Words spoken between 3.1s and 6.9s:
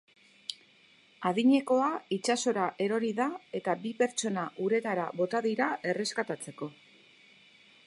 da eta bi pertsona uretara bota dira erreskatatzeko.